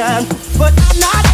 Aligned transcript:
time, 0.00 0.24
but 0.56 0.72
I'm 0.80 0.98
not. 0.98 1.29